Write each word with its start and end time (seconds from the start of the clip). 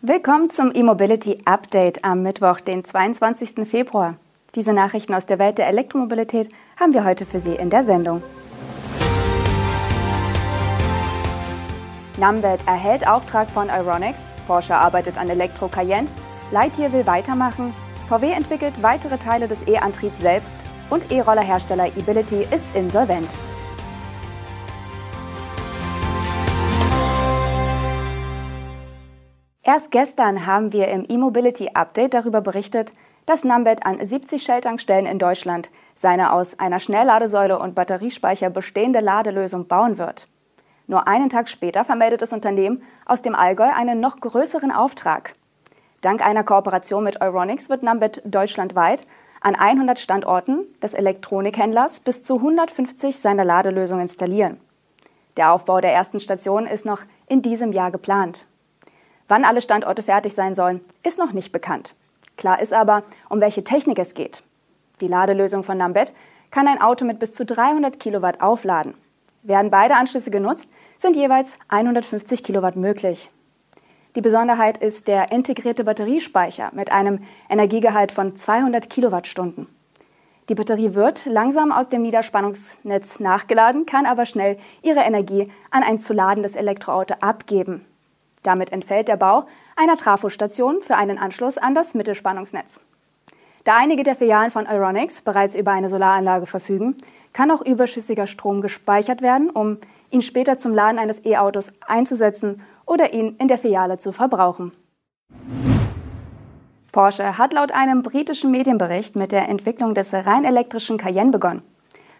Willkommen 0.00 0.48
zum 0.48 0.70
E-Mobility 0.72 1.38
Update 1.44 2.04
am 2.04 2.22
Mittwoch, 2.22 2.60
den 2.60 2.84
22. 2.84 3.68
Februar. 3.68 4.14
Diese 4.54 4.72
Nachrichten 4.72 5.12
aus 5.12 5.26
der 5.26 5.40
Welt 5.40 5.58
der 5.58 5.66
Elektromobilität 5.66 6.50
haben 6.78 6.94
wir 6.94 7.02
heute 7.02 7.26
für 7.26 7.40
Sie 7.40 7.56
in 7.56 7.68
der 7.68 7.82
Sendung. 7.82 8.22
Numbed 12.16 12.64
erhält 12.64 13.08
Auftrag 13.08 13.50
von 13.50 13.70
Ironics, 13.70 14.32
Porsche 14.46 14.76
arbeitet 14.76 15.18
an 15.18 15.28
Elektro 15.30 15.66
Cayenne, 15.66 16.06
Lightyear 16.52 16.92
will 16.92 17.04
weitermachen, 17.08 17.74
VW 18.08 18.30
entwickelt 18.30 18.80
weitere 18.80 19.18
Teile 19.18 19.48
des 19.48 19.66
E-Antriebs 19.66 20.20
selbst 20.20 20.58
und 20.90 21.10
E-Roller-Hersteller 21.10 21.88
eBility 21.96 22.46
ist 22.54 22.68
insolvent. 22.74 23.28
Erst 29.68 29.90
gestern 29.90 30.46
haben 30.46 30.72
wir 30.72 30.88
im 30.88 31.04
E-Mobility 31.06 31.72
Update 31.74 32.14
darüber 32.14 32.40
berichtet, 32.40 32.94
dass 33.26 33.44
Numbed 33.44 33.84
an 33.84 33.98
70 34.02 34.42
Shell-Tankstellen 34.42 35.04
in 35.04 35.18
Deutschland 35.18 35.68
seine 35.94 36.32
aus 36.32 36.58
einer 36.58 36.80
Schnellladesäule 36.80 37.58
und 37.58 37.74
Batteriespeicher 37.74 38.48
bestehende 38.48 39.00
Ladelösung 39.00 39.68
bauen 39.68 39.98
wird. 39.98 40.26
Nur 40.86 41.06
einen 41.06 41.28
Tag 41.28 41.50
später 41.50 41.84
vermeldet 41.84 42.22
das 42.22 42.32
Unternehmen 42.32 42.82
aus 43.04 43.20
dem 43.20 43.34
Allgäu 43.34 43.68
einen 43.70 44.00
noch 44.00 44.18
größeren 44.18 44.72
Auftrag. 44.72 45.34
Dank 46.00 46.24
einer 46.24 46.44
Kooperation 46.44 47.04
mit 47.04 47.20
Euronics 47.20 47.68
wird 47.68 47.82
Numbed 47.82 48.22
deutschlandweit 48.24 49.04
an 49.42 49.54
100 49.54 49.98
Standorten 49.98 50.64
des 50.82 50.94
Elektronikhändlers 50.94 52.00
bis 52.00 52.22
zu 52.22 52.36
150 52.36 53.18
seiner 53.18 53.44
Ladelösungen 53.44 54.04
installieren. 54.04 54.58
Der 55.36 55.52
Aufbau 55.52 55.82
der 55.82 55.92
ersten 55.92 56.20
Station 56.20 56.66
ist 56.66 56.86
noch 56.86 57.02
in 57.26 57.42
diesem 57.42 57.72
Jahr 57.72 57.90
geplant. 57.90 58.46
Wann 59.28 59.44
alle 59.44 59.60
Standorte 59.60 60.02
fertig 60.02 60.34
sein 60.34 60.54
sollen, 60.54 60.80
ist 61.02 61.18
noch 61.18 61.32
nicht 61.32 61.52
bekannt. 61.52 61.94
Klar 62.36 62.60
ist 62.60 62.72
aber, 62.72 63.02
um 63.28 63.40
welche 63.40 63.62
Technik 63.62 63.98
es 63.98 64.14
geht. 64.14 64.42
Die 65.00 65.08
Ladelösung 65.08 65.62
von 65.62 65.78
Nambet 65.78 66.12
kann 66.50 66.66
ein 66.66 66.80
Auto 66.80 67.04
mit 67.04 67.18
bis 67.18 67.34
zu 67.34 67.44
300 67.44 68.00
Kilowatt 68.00 68.40
aufladen. 68.40 68.94
Werden 69.42 69.70
beide 69.70 69.96
Anschlüsse 69.96 70.30
genutzt, 70.30 70.68
sind 70.96 71.14
jeweils 71.14 71.56
150 71.68 72.42
Kilowatt 72.42 72.76
möglich. 72.76 73.28
Die 74.16 74.20
Besonderheit 74.20 74.78
ist 74.78 75.06
der 75.06 75.30
integrierte 75.30 75.84
Batteriespeicher 75.84 76.70
mit 76.72 76.90
einem 76.90 77.20
Energiegehalt 77.48 78.10
von 78.10 78.34
200 78.34 78.88
Kilowattstunden. 78.88 79.68
Die 80.48 80.54
Batterie 80.54 80.94
wird 80.94 81.26
langsam 81.26 81.72
aus 81.72 81.90
dem 81.90 82.02
Niederspannungsnetz 82.02 83.20
nachgeladen, 83.20 83.84
kann 83.84 84.06
aber 84.06 84.24
schnell 84.24 84.56
ihre 84.82 85.00
Energie 85.00 85.46
an 85.70 85.82
ein 85.82 86.00
zu 86.00 86.14
ladendes 86.14 86.56
Elektroauto 86.56 87.14
abgeben. 87.20 87.84
Damit 88.42 88.72
entfällt 88.72 89.08
der 89.08 89.16
Bau 89.16 89.46
einer 89.76 89.96
Trafostation 89.96 90.82
für 90.82 90.96
einen 90.96 91.18
Anschluss 91.18 91.58
an 91.58 91.74
das 91.74 91.94
Mittelspannungsnetz. 91.94 92.80
Da 93.64 93.76
einige 93.76 94.02
der 94.02 94.16
Filialen 94.16 94.50
von 94.50 94.66
Ironics 94.66 95.20
bereits 95.20 95.54
über 95.54 95.72
eine 95.72 95.88
Solaranlage 95.88 96.46
verfügen, 96.46 96.96
kann 97.32 97.50
auch 97.50 97.60
überschüssiger 97.60 98.26
Strom 98.26 98.62
gespeichert 98.62 99.20
werden, 99.20 99.50
um 99.50 99.78
ihn 100.10 100.22
später 100.22 100.58
zum 100.58 100.74
Laden 100.74 100.98
eines 100.98 101.24
E-Autos 101.24 101.72
einzusetzen 101.86 102.62
oder 102.86 103.12
ihn 103.12 103.36
in 103.38 103.48
der 103.48 103.58
Filiale 103.58 103.98
zu 103.98 104.12
verbrauchen. 104.12 104.72
Porsche 106.92 107.36
hat 107.36 107.52
laut 107.52 107.70
einem 107.72 108.02
britischen 108.02 108.50
Medienbericht 108.50 109.14
mit 109.14 109.30
der 109.30 109.48
Entwicklung 109.48 109.94
des 109.94 110.14
rein 110.14 110.44
elektrischen 110.44 110.96
Cayenne 110.96 111.30
begonnen. 111.30 111.62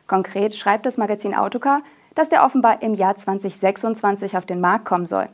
Konkret 0.07 0.55
schreibt 0.55 0.85
das 0.85 0.99
Magazin 0.99 1.35
Autocar, 1.35 1.81
dass 2.15 2.29
der 2.29 2.45
offenbar 2.45 2.83
im 2.83 2.95
Jahr 2.95 3.17
2026 3.17 4.37
auf 4.37 4.45
den 4.45 4.61
Markt 4.61 4.85
kommen 4.85 5.07
soll. 5.07 5.29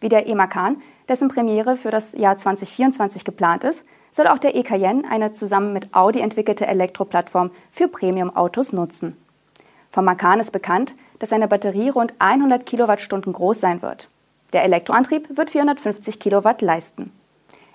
Wie 0.00 0.08
der 0.08 0.26
E-Macan, 0.26 0.82
dessen 1.08 1.28
Premiere 1.28 1.76
für 1.76 1.90
das 1.90 2.12
Jahr 2.12 2.36
2024 2.36 3.24
geplant 3.24 3.64
ist, 3.64 3.86
soll 4.10 4.26
auch 4.26 4.38
der 4.38 4.54
E-Cayenne 4.54 5.04
eine 5.10 5.32
zusammen 5.32 5.72
mit 5.72 5.94
Audi 5.94 6.20
entwickelte 6.20 6.66
Elektroplattform 6.66 7.50
für 7.70 7.88
Premium-Autos 7.88 8.72
nutzen. 8.72 9.16
Vom 9.90 10.04
Macan 10.04 10.40
ist 10.40 10.52
bekannt, 10.52 10.94
dass 11.18 11.30
seine 11.30 11.48
Batterie 11.48 11.88
rund 11.88 12.14
100 12.18 12.66
Kilowattstunden 12.66 13.32
groß 13.32 13.60
sein 13.60 13.82
wird. 13.82 14.08
Der 14.52 14.64
Elektroantrieb 14.64 15.36
wird 15.36 15.50
450 15.50 16.20
Kilowatt 16.20 16.62
leisten. 16.62 17.12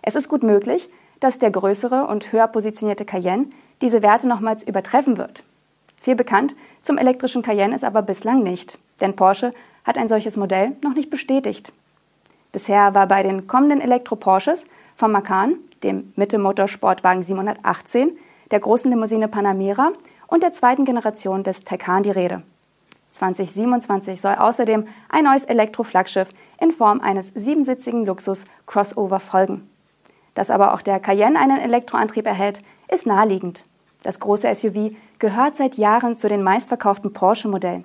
Es 0.01 0.15
ist 0.15 0.29
gut 0.29 0.43
möglich, 0.43 0.89
dass 1.19 1.39
der 1.39 1.51
größere 1.51 2.07
und 2.07 2.31
höher 2.31 2.47
positionierte 2.47 3.05
Cayenne 3.05 3.47
diese 3.81 4.01
Werte 4.01 4.27
nochmals 4.27 4.63
übertreffen 4.63 5.17
wird. 5.17 5.43
Viel 5.97 6.15
bekannt 6.15 6.55
zum 6.81 6.97
elektrischen 6.97 7.43
Cayenne 7.43 7.75
ist 7.75 7.83
aber 7.83 8.01
bislang 8.01 8.41
nicht, 8.41 8.79
denn 9.01 9.15
Porsche 9.15 9.51
hat 9.83 9.97
ein 9.97 10.07
solches 10.07 10.37
Modell 10.37 10.75
noch 10.83 10.93
nicht 10.93 11.09
bestätigt. 11.09 11.71
Bisher 12.51 12.93
war 12.93 13.07
bei 13.07 13.23
den 13.23 13.47
kommenden 13.47 13.79
Elektro-Porsches 13.79 14.65
vom 14.95 15.11
Macan, 15.11 15.55
dem 15.83 16.11
Mitte-Motorsportwagen 16.15 17.23
718, 17.23 18.17
der 18.51 18.59
großen 18.59 18.91
Limousine 18.91 19.29
Panamera 19.29 19.91
und 20.27 20.43
der 20.43 20.53
zweiten 20.53 20.85
Generation 20.85 21.43
des 21.43 21.63
Taycan 21.63 22.03
die 22.03 22.11
Rede. 22.11 22.37
2027 23.11 24.19
soll 24.19 24.35
außerdem 24.35 24.87
ein 25.09 25.23
neues 25.23 25.45
Elektro-Flaggschiff 25.45 26.29
in 26.59 26.71
Form 26.71 27.01
eines 27.01 27.29
siebensitzigen 27.29 28.05
Luxus-Crossover 28.05 29.19
folgen. 29.19 29.69
Dass 30.33 30.49
aber 30.49 30.73
auch 30.73 30.81
der 30.81 30.99
Cayenne 30.99 31.39
einen 31.39 31.59
Elektroantrieb 31.59 32.25
erhält, 32.25 32.61
ist 32.89 33.05
naheliegend. 33.05 33.63
Das 34.03 34.19
große 34.19 34.53
SUV 34.53 34.91
gehört 35.19 35.55
seit 35.55 35.75
Jahren 35.75 36.15
zu 36.15 36.27
den 36.27 36.43
meistverkauften 36.43 37.13
Porsche-Modellen. 37.13 37.83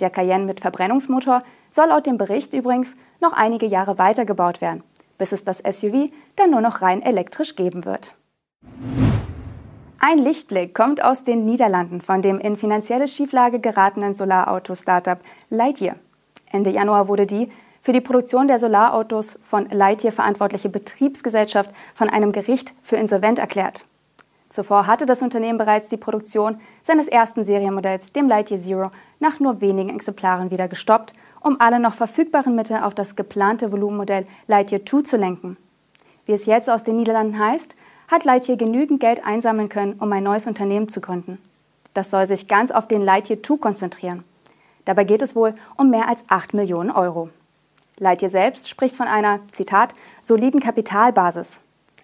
Der 0.00 0.10
Cayenne 0.10 0.44
mit 0.44 0.60
Verbrennungsmotor 0.60 1.42
soll 1.70 1.88
laut 1.88 2.06
dem 2.06 2.18
Bericht 2.18 2.52
übrigens 2.52 2.96
noch 3.20 3.32
einige 3.32 3.66
Jahre 3.66 3.98
weitergebaut 3.98 4.60
werden, 4.60 4.82
bis 5.18 5.32
es 5.32 5.44
das 5.44 5.58
SUV 5.58 6.10
dann 6.36 6.50
nur 6.50 6.60
noch 6.60 6.82
rein 6.82 7.02
elektrisch 7.02 7.56
geben 7.56 7.84
wird. 7.84 8.14
Ein 9.98 10.18
Lichtblick 10.18 10.74
kommt 10.74 11.02
aus 11.02 11.24
den 11.24 11.44
Niederlanden 11.44 12.00
von 12.00 12.22
dem 12.22 12.38
in 12.38 12.56
finanzielle 12.56 13.08
Schieflage 13.08 13.58
geratenen 13.58 14.14
Solarauto-Startup 14.14 15.18
Lightyear. 15.50 15.96
Ende 16.52 16.70
Januar 16.70 17.08
wurde 17.08 17.26
die 17.26 17.50
für 17.82 17.92
die 17.92 18.00
Produktion 18.00 18.48
der 18.48 18.58
Solarautos 18.58 19.38
von 19.44 19.68
Lightyear 19.70 20.12
verantwortliche 20.12 20.68
Betriebsgesellschaft 20.68 21.70
von 21.94 22.08
einem 22.08 22.32
Gericht 22.32 22.74
für 22.82 22.96
insolvent 22.96 23.38
erklärt. 23.38 23.84
Zuvor 24.48 24.86
hatte 24.86 25.06
das 25.06 25.22
Unternehmen 25.22 25.58
bereits 25.58 25.88
die 25.88 25.96
Produktion 25.96 26.60
seines 26.82 27.08
ersten 27.08 27.44
Serienmodells, 27.44 28.12
dem 28.12 28.28
Lightyear 28.28 28.60
Zero, 28.60 28.90
nach 29.18 29.40
nur 29.40 29.60
wenigen 29.60 29.90
Exemplaren 29.90 30.50
wieder 30.50 30.68
gestoppt, 30.68 31.12
um 31.46 31.60
alle 31.60 31.78
noch 31.78 31.94
verfügbaren 31.94 32.56
Mittel 32.56 32.78
auf 32.78 32.92
das 32.92 33.14
geplante 33.14 33.70
Volumenmodell 33.70 34.24
Lightyear 34.48 34.84
2 34.84 35.02
zu 35.02 35.16
lenken. 35.16 35.56
Wie 36.26 36.32
es 36.32 36.44
jetzt 36.44 36.68
aus 36.68 36.82
den 36.82 36.96
Niederlanden 36.96 37.38
heißt, 37.38 37.76
hat 38.08 38.24
Lightyear 38.24 38.58
genügend 38.58 38.98
Geld 38.98 39.24
einsammeln 39.24 39.68
können, 39.68 39.94
um 40.00 40.12
ein 40.12 40.24
neues 40.24 40.48
Unternehmen 40.48 40.88
zu 40.88 41.00
gründen. 41.00 41.38
Das 41.94 42.10
soll 42.10 42.26
sich 42.26 42.48
ganz 42.48 42.72
auf 42.72 42.88
den 42.88 43.00
Lightyear 43.00 43.44
2 43.44 43.58
konzentrieren. 43.58 44.24
Dabei 44.86 45.04
geht 45.04 45.22
es 45.22 45.36
wohl 45.36 45.54
um 45.76 45.88
mehr 45.88 46.08
als 46.08 46.24
8 46.26 46.52
Millionen 46.52 46.90
Euro. 46.90 47.30
Lightyear 47.98 48.28
selbst 48.28 48.68
spricht 48.68 48.96
von 48.96 49.06
einer, 49.06 49.38
Zitat, 49.52 49.94
soliden 50.20 50.58
Kapitalbasis. 50.58 51.60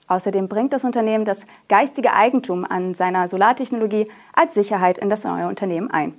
Außerdem 0.06 0.46
bringt 0.46 0.72
das 0.72 0.84
Unternehmen 0.84 1.24
das 1.24 1.46
geistige 1.68 2.12
Eigentum 2.12 2.64
an 2.64 2.94
seiner 2.94 3.26
Solartechnologie 3.26 4.08
als 4.34 4.54
Sicherheit 4.54 4.98
in 4.98 5.10
das 5.10 5.24
neue 5.24 5.48
Unternehmen 5.48 5.90
ein. 5.90 6.14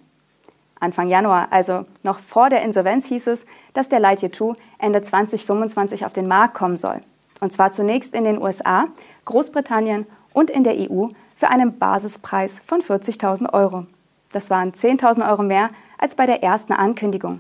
Anfang 0.84 1.08
Januar, 1.08 1.48
also 1.52 1.86
noch 2.04 2.20
vor 2.20 2.50
der 2.50 2.62
Insolvenz, 2.62 3.08
hieß 3.08 3.28
es, 3.28 3.46
dass 3.74 3.88
der 3.88 4.02
Lightyear 4.02 4.34
2 4.34 4.56
Ende 4.80 5.02
2025 5.02 6.06
auf 6.06 6.12
den 6.12 6.28
Markt 6.28 6.56
kommen 6.56 6.78
soll. 6.78 7.00
Und 7.40 7.54
zwar 7.54 7.72
zunächst 7.72 8.14
in 8.14 8.26
den 8.26 8.44
USA, 8.44 8.88
Großbritannien 9.26 10.06
und 10.34 10.50
in 10.50 10.66
der 10.66 10.76
EU 10.76 11.08
für 11.36 11.48
einen 11.48 11.80
Basispreis 11.80 12.62
von 12.66 12.82
40.000 12.82 13.54
Euro. 13.54 13.86
Das 14.34 14.50
waren 14.50 14.74
10.000 14.74 15.28
Euro 15.30 15.42
mehr 15.42 15.70
als 15.98 16.16
bei 16.16 16.26
der 16.26 16.44
ersten 16.44 16.74
Ankündigung. 16.74 17.40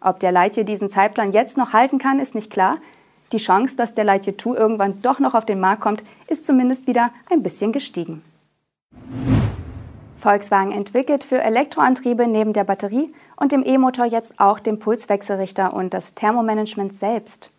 Ob 0.00 0.20
der 0.20 0.30
Lightyear 0.30 0.64
diesen 0.64 0.88
Zeitplan 0.88 1.32
jetzt 1.32 1.56
noch 1.56 1.72
halten 1.72 1.98
kann, 1.98 2.20
ist 2.20 2.36
nicht 2.36 2.52
klar, 2.52 2.78
die 3.32 3.38
Chance, 3.38 3.76
dass 3.76 3.94
der 3.94 4.04
Lightyear 4.04 4.38
2 4.38 4.56
irgendwann 4.56 5.02
doch 5.02 5.18
noch 5.18 5.34
auf 5.34 5.44
den 5.44 5.58
Markt 5.58 5.82
kommt, 5.82 6.04
ist 6.28 6.46
zumindest 6.46 6.86
wieder 6.86 7.10
ein 7.28 7.42
bisschen 7.42 7.72
gestiegen. 7.72 8.22
Volkswagen 10.18 10.72
entwickelt 10.72 11.22
für 11.22 11.40
Elektroantriebe 11.40 12.26
neben 12.26 12.52
der 12.52 12.64
Batterie 12.64 13.14
und 13.36 13.52
dem 13.52 13.64
E-Motor 13.64 14.04
jetzt 14.04 14.38
auch 14.40 14.58
den 14.58 14.78
Pulswechselrichter 14.78 15.72
und 15.72 15.94
das 15.94 16.14
Thermomanagement 16.14 16.98
selbst. 16.98 17.50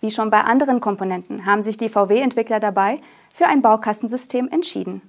Wie 0.00 0.10
schon 0.10 0.30
bei 0.30 0.42
anderen 0.42 0.80
Komponenten 0.80 1.46
haben 1.46 1.62
sich 1.62 1.76
die 1.76 1.88
VW-Entwickler 1.88 2.60
dabei 2.60 3.00
für 3.32 3.46
ein 3.46 3.62
Baukastensystem 3.62 4.48
entschieden. 4.48 5.02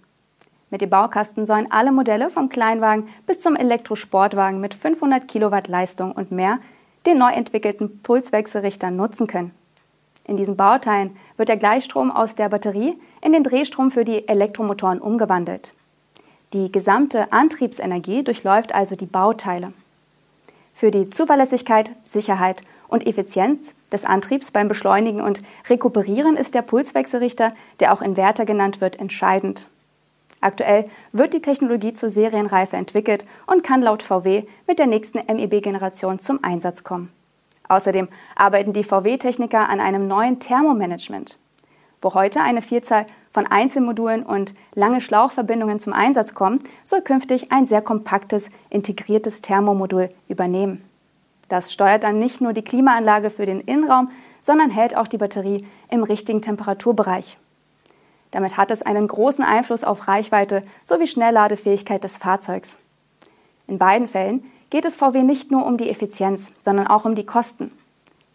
Mit 0.72 0.82
dem 0.82 0.90
Baukasten 0.90 1.46
sollen 1.46 1.72
alle 1.72 1.92
Modelle 1.92 2.30
vom 2.30 2.50
Kleinwagen 2.50 3.10
bis 3.26 3.42
zum 3.42 3.56
Elektrosportwagen 3.56 4.62
mit 4.62 4.74
500 4.74 5.28
Kilowatt 5.28 5.68
Leistung 5.68 6.12
und 6.12 6.32
mehr 6.32 6.60
den 7.06 7.18
neu 7.18 7.32
entwickelten 7.32 8.02
Pulswechselrichter 8.02 8.92
nutzen 8.92 9.28
können. 9.28 9.52
In 10.26 10.38
diesen 10.38 10.56
Bauteilen 10.56 11.18
wird 11.38 11.50
der 11.50 11.58
Gleichstrom 11.58 12.12
aus 12.12 12.36
der 12.36 12.50
Batterie 12.50 13.00
in 13.22 13.34
den 13.34 13.44
Drehstrom 13.44 13.90
für 13.90 14.06
die 14.06 14.28
Elektromotoren 14.28 15.02
umgewandelt. 15.02 15.74
Die 16.54 16.72
gesamte 16.72 17.32
Antriebsenergie 17.32 18.24
durchläuft 18.24 18.74
also 18.74 18.96
die 18.96 19.06
Bauteile. 19.06 19.72
Für 20.74 20.90
die 20.90 21.12
Zuverlässigkeit, 21.12 21.92
Sicherheit 22.04 22.64
und 22.88 23.06
Effizienz 23.06 23.76
Des 23.92 24.04
Antriebs 24.04 24.50
beim 24.50 24.68
Beschleunigen 24.68 25.22
und 25.22 25.44
Rekuperieren 25.70 26.38
ist 26.38 26.56
der 26.56 26.64
Pulswechselrichter, 26.64 27.54
der 27.80 27.94
auch 27.94 28.02
Inverter 28.02 28.46
genannt 28.46 28.82
wird, 28.82 29.00
entscheidend. 29.00 29.68
Aktuell 30.42 30.90
wird 31.12 31.34
die 31.34 31.42
Technologie 31.42 31.94
zur 31.94 32.10
Serienreife 32.10 32.78
entwickelt 32.78 33.26
und 33.46 33.64
kann 33.64 33.82
laut 33.82 34.02
VW 34.02 34.44
mit 34.68 34.80
der 34.80 34.88
nächsten 34.88 35.20
MEB-Generation 35.20 36.20
zum 36.20 36.44
Einsatz 36.44 36.84
kommen. 36.84 37.12
Außerdem 37.68 38.08
arbeiten 38.36 38.74
die 38.74 38.84
VW-Techniker 38.84 39.70
an 39.70 39.80
einem 39.80 40.08
neuen 40.08 40.40
Thermomanagement. 40.40 41.38
Wo 42.02 42.14
heute 42.14 42.42
eine 42.42 42.62
Vielzahl 42.62 43.06
von 43.32 43.46
Einzelmodulen 43.46 44.24
und 44.24 44.54
lange 44.74 45.02
Schlauchverbindungen 45.02 45.80
zum 45.80 45.94
Einsatz 45.94 46.34
kommen, 46.34 46.62
soll 46.84 47.02
künftig 47.02 47.52
ein 47.52 47.68
sehr 47.68 47.82
kompaktes, 47.82 48.50
integriertes 48.70 49.42
Thermomodul 49.42 50.10
übernehmen. 50.28 50.84
Das 51.48 51.74
steuert 51.74 52.04
dann 52.04 52.20
nicht 52.20 52.42
nur 52.42 52.54
die 52.54 52.64
Klimaanlage 52.64 53.30
für 53.30 53.46
den 53.46 53.62
Innenraum, 53.62 54.12
sondern 54.42 54.70
hält 54.70 54.96
auch 54.96 55.08
die 55.08 55.18
Batterie 55.18 55.66
im 55.90 56.04
richtigen 56.04 56.42
Temperaturbereich. 56.42 57.38
Damit 58.32 58.58
hat 58.58 58.70
es 58.72 58.84
einen 58.84 59.08
großen 59.08 59.44
Einfluss 59.44 59.84
auf 59.84 60.08
Reichweite 60.08 60.64
sowie 60.84 61.08
Schnellladefähigkeit 61.08 62.04
des 62.04 62.18
Fahrzeugs. 62.18 62.78
In 63.68 63.80
beiden 63.80 64.08
Fällen 64.08 64.44
geht 64.70 64.86
es 64.86 64.96
VW 64.96 65.24
nicht 65.24 65.52
nur 65.52 65.66
um 65.66 65.78
die 65.78 65.90
Effizienz, 65.90 66.52
sondern 66.60 66.88
auch 66.88 67.06
um 67.06 67.16
die 67.16 67.26
Kosten. 67.26 67.72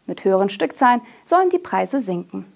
Mit 0.07 0.25
höheren 0.25 0.49
Stückzahlen 0.49 1.01
sollen 1.23 1.51
die 1.51 1.59
Preise 1.59 2.01
sinken. 2.01 2.47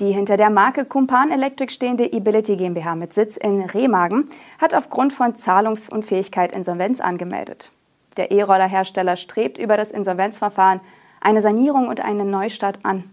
Die 0.00 0.10
hinter 0.10 0.36
der 0.36 0.50
Marke 0.50 0.84
Kumpan 0.84 1.30
Electric 1.30 1.72
stehende 1.72 2.12
eBility 2.12 2.56
GmbH 2.56 2.96
mit 2.96 3.14
Sitz 3.14 3.36
in 3.36 3.62
Remagen 3.62 4.28
hat 4.60 4.74
aufgrund 4.74 5.12
von 5.12 5.36
Zahlungsunfähigkeit 5.36 6.50
Insolvenz 6.50 7.00
angemeldet. 7.00 7.70
Der 8.16 8.32
E-Roller-Hersteller 8.32 9.16
strebt 9.16 9.56
über 9.56 9.76
das 9.76 9.92
Insolvenzverfahren 9.92 10.80
eine 11.20 11.40
Sanierung 11.40 11.86
und 11.86 12.00
einen 12.00 12.28
Neustart 12.28 12.80
an. 12.82 13.04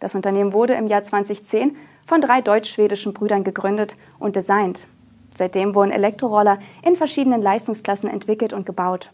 Das 0.00 0.14
Unternehmen 0.14 0.52
wurde 0.52 0.74
im 0.74 0.86
Jahr 0.86 1.02
2010 1.02 1.76
von 2.06 2.20
drei 2.20 2.42
deutsch-schwedischen 2.42 3.14
Brüdern 3.14 3.42
gegründet 3.42 3.96
und 4.18 4.36
designt. 4.36 4.86
Seitdem 5.34 5.74
wurden 5.74 5.92
Elektroroller 5.92 6.58
in 6.82 6.94
verschiedenen 6.94 7.40
Leistungsklassen 7.40 8.10
entwickelt 8.10 8.52
und 8.52 8.66
gebaut. 8.66 9.10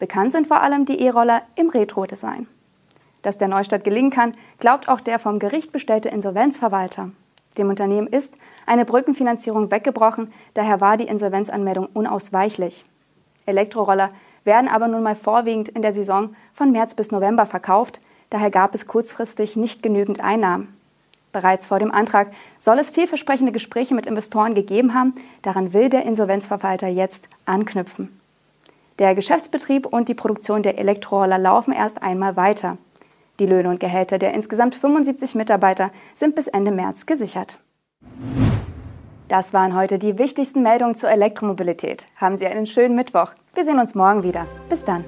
Bekannt 0.00 0.32
sind 0.32 0.48
vor 0.48 0.60
allem 0.60 0.86
die 0.86 1.00
E-Roller 1.00 1.42
im 1.54 1.68
Retro-Design. 1.68 2.48
Dass 3.26 3.38
der 3.38 3.48
Neustart 3.48 3.82
gelingen 3.82 4.12
kann, 4.12 4.34
glaubt 4.60 4.88
auch 4.88 5.00
der 5.00 5.18
vom 5.18 5.40
Gericht 5.40 5.72
bestellte 5.72 6.10
Insolvenzverwalter. 6.10 7.10
Dem 7.58 7.68
Unternehmen 7.68 8.06
ist 8.06 8.34
eine 8.66 8.84
Brückenfinanzierung 8.84 9.72
weggebrochen, 9.72 10.32
daher 10.54 10.80
war 10.80 10.96
die 10.96 11.08
Insolvenzanmeldung 11.08 11.88
unausweichlich. 11.92 12.84
Elektroroller 13.44 14.10
werden 14.44 14.68
aber 14.68 14.86
nun 14.86 15.02
mal 15.02 15.16
vorwiegend 15.16 15.68
in 15.70 15.82
der 15.82 15.90
Saison 15.90 16.36
von 16.52 16.70
März 16.70 16.94
bis 16.94 17.10
November 17.10 17.46
verkauft, 17.46 18.00
Daher 18.30 18.50
gab 18.50 18.74
es 18.74 18.86
kurzfristig 18.86 19.56
nicht 19.56 19.82
genügend 19.82 20.20
Einnahmen. 20.20 20.74
Bereits 21.32 21.66
vor 21.66 21.78
dem 21.78 21.92
Antrag 21.92 22.32
soll 22.58 22.78
es 22.78 22.90
vielversprechende 22.90 23.52
Gespräche 23.52 23.94
mit 23.94 24.06
Investoren 24.06 24.54
gegeben 24.54 24.94
haben. 24.94 25.14
Daran 25.42 25.72
will 25.72 25.88
der 25.90 26.04
Insolvenzverwalter 26.04 26.88
jetzt 26.88 27.28
anknüpfen. 27.44 28.20
Der 28.98 29.14
Geschäftsbetrieb 29.14 29.86
und 29.86 30.08
die 30.08 30.14
Produktion 30.14 30.62
der 30.62 30.78
Elektroroller 30.78 31.38
laufen 31.38 31.72
erst 31.72 32.02
einmal 32.02 32.36
weiter. 32.36 32.78
Die 33.38 33.46
Löhne 33.46 33.70
und 33.70 33.80
Gehälter 33.80 34.18
der 34.18 34.34
insgesamt 34.34 34.74
75 34.74 35.34
Mitarbeiter 35.34 35.90
sind 36.14 36.34
bis 36.34 36.46
Ende 36.46 36.70
März 36.70 37.06
gesichert. 37.06 37.58
Das 39.28 39.52
waren 39.52 39.74
heute 39.74 39.98
die 39.98 40.18
wichtigsten 40.18 40.62
Meldungen 40.62 40.94
zur 40.94 41.10
Elektromobilität. 41.10 42.06
Haben 42.16 42.36
Sie 42.36 42.46
einen 42.46 42.66
schönen 42.66 42.94
Mittwoch. 42.94 43.32
Wir 43.54 43.64
sehen 43.64 43.80
uns 43.80 43.94
morgen 43.94 44.22
wieder. 44.22 44.46
Bis 44.68 44.84
dann. 44.84 45.04